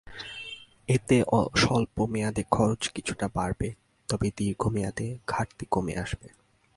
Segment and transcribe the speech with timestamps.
[0.89, 1.17] এতে
[1.55, 3.69] স্বল্প মেয়াদে খরচ কিছুটা বাড়বে,
[4.09, 6.27] তবে দীর্ঘ মেয়াদে ঘাটতি কমে আসবে।